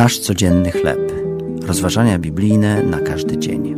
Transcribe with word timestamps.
Nasz 0.00 0.18
codzienny 0.18 0.70
chleb. 0.70 1.12
Rozważania 1.62 2.18
biblijne 2.18 2.82
na 2.82 3.00
każdy 3.00 3.38
dzień. 3.38 3.74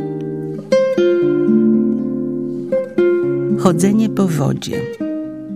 Chodzenie 3.59 4.09
po 4.09 4.27
wodzie. 4.27 4.81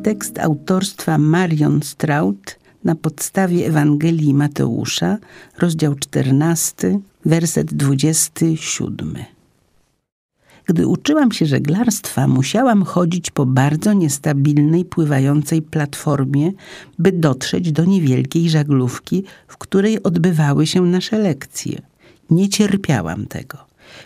Tekst 0.04 0.40
autorstwa 0.40 1.18
Marion 1.18 1.84
Straut 1.84 2.60
na 2.84 2.96
podstawie 2.96 3.68
Ewangelii 3.68 4.34
Mateusza, 4.34 5.18
rozdział 5.58 5.96
14, 5.96 7.00
werset 7.26 7.74
27. 7.74 9.37
Gdy 10.68 10.88
uczyłam 10.88 11.32
się 11.32 11.46
żeglarstwa, 11.46 12.28
musiałam 12.28 12.84
chodzić 12.84 13.32
po 13.32 13.46
bardzo 13.46 13.94
niestabilnej, 13.94 14.86
pływającej 14.86 15.62
platformie, 15.62 16.52
by 17.00 17.12
dotrzeć 17.12 17.72
do 17.72 17.86
niewielkiej 17.86 18.50
żaglówki, 18.50 19.24
w 19.48 19.58
której 19.58 20.04
odbywały 20.04 20.68
się 20.68 20.82
nasze 20.82 21.18
lekcje. 21.18 21.82
Nie 22.30 22.50
cierpiałam 22.50 23.26
tego. 23.26 23.58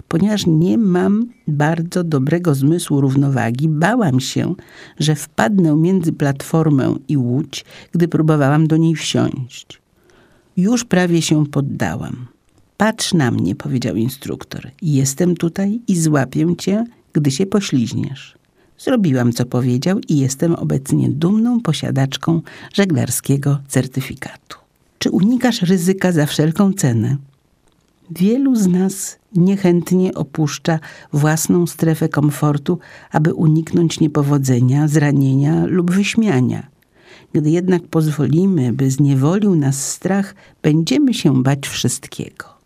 Ponieważ 0.07 0.45
nie 0.47 0.77
mam 0.77 1.27
bardzo 1.47 2.03
dobrego 2.03 2.55
zmysłu 2.55 3.01
równowagi, 3.01 3.69
bałam 3.69 4.19
się, 4.19 4.55
że 4.99 5.15
wpadnę 5.15 5.75
między 5.75 6.13
platformę 6.13 6.95
i 7.07 7.17
łódź, 7.17 7.65
gdy 7.91 8.07
próbowałam 8.07 8.67
do 8.67 8.77
niej 8.77 8.95
wsiąść. 8.95 9.81
Już 10.57 10.85
prawie 10.85 11.21
się 11.21 11.45
poddałam. 11.45 12.30
Patrz 12.81 13.13
na 13.13 13.31
mnie, 13.31 13.55
powiedział 13.55 13.95
instruktor. 13.95 14.71
Jestem 14.81 15.35
tutaj 15.35 15.81
i 15.87 15.99
złapię 15.99 16.55
cię, 16.57 16.85
gdy 17.13 17.31
się 17.31 17.45
pośliźniesz. 17.45 18.35
Zrobiłam, 18.77 19.33
co 19.33 19.45
powiedział 19.45 19.99
i 20.07 20.17
jestem 20.17 20.55
obecnie 20.55 21.09
dumną 21.09 21.59
posiadaczką 21.59 22.41
żeglarskiego 22.73 23.59
certyfikatu. 23.67 24.57
Czy 24.99 25.11
unikasz 25.11 25.61
ryzyka 25.61 26.11
za 26.11 26.25
wszelką 26.25 26.73
cenę? 26.73 27.17
Wielu 28.11 28.55
z 28.55 28.67
nas 28.67 29.17
niechętnie 29.35 30.13
opuszcza 30.13 30.79
własną 31.13 31.67
strefę 31.67 32.09
komfortu, 32.09 32.79
aby 33.11 33.33
uniknąć 33.33 33.99
niepowodzenia, 33.99 34.87
zranienia 34.87 35.65
lub 35.65 35.91
wyśmiania. 35.91 36.67
Gdy 37.33 37.49
jednak 37.49 37.87
pozwolimy, 37.87 38.73
by 38.73 38.91
zniewolił 38.91 39.55
nas 39.55 39.91
strach, 39.91 40.35
będziemy 40.61 41.13
się 41.13 41.43
bać 41.43 41.67
wszystkiego. 41.67 42.60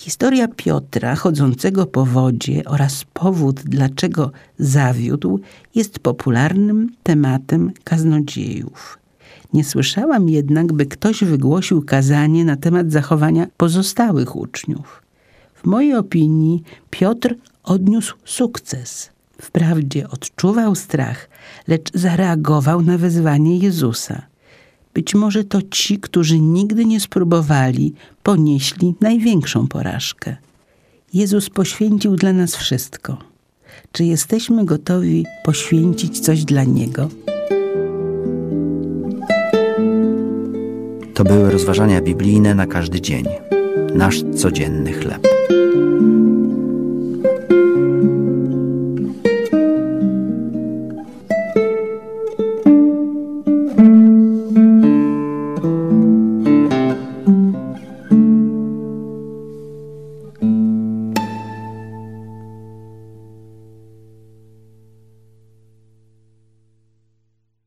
Historia 0.00 0.48
Piotra 0.48 1.14
chodzącego 1.14 1.86
po 1.86 2.06
wodzie 2.06 2.62
oraz 2.64 3.04
powód, 3.12 3.60
dlaczego 3.64 4.30
zawiódł, 4.58 5.40
jest 5.74 5.98
popularnym 5.98 6.92
tematem 7.02 7.72
kaznodziejów. 7.84 8.98
Nie 9.52 9.64
słyszałam 9.64 10.28
jednak, 10.28 10.72
by 10.72 10.86
ktoś 10.86 11.24
wygłosił 11.24 11.82
kazanie 11.82 12.44
na 12.44 12.56
temat 12.56 12.92
zachowania 12.92 13.46
pozostałych 13.56 14.36
uczniów. 14.36 15.02
W 15.54 15.66
mojej 15.66 15.94
opinii 15.94 16.62
Piotr 16.90 17.34
odniósł 17.64 18.16
sukces. 18.24 19.10
Wprawdzie 19.40 20.08
odczuwał 20.08 20.74
strach, 20.74 21.28
lecz 21.68 21.92
zareagował 21.94 22.82
na 22.82 22.98
wezwanie 22.98 23.58
Jezusa. 23.58 24.29
Być 24.94 25.14
może 25.14 25.44
to 25.44 25.58
ci, 25.70 25.98
którzy 25.98 26.40
nigdy 26.40 26.84
nie 26.84 27.00
spróbowali, 27.00 27.94
ponieśli 28.22 28.94
największą 29.00 29.68
porażkę. 29.68 30.36
Jezus 31.14 31.50
poświęcił 31.50 32.16
dla 32.16 32.32
nas 32.32 32.56
wszystko. 32.56 33.16
Czy 33.92 34.04
jesteśmy 34.04 34.64
gotowi 34.64 35.26
poświęcić 35.44 36.20
coś 36.20 36.44
dla 36.44 36.64
Niego? 36.64 37.08
To 41.14 41.24
były 41.24 41.50
rozważania 41.50 42.00
biblijne 42.00 42.54
na 42.54 42.66
każdy 42.66 43.00
dzień. 43.00 43.24
Nasz 43.94 44.22
codzienny 44.36 44.92
chleb. 44.92 45.28